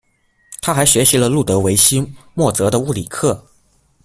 [0.61, 2.01] 他还学习了路德维希·
[2.33, 3.45] 莫泽的物理课。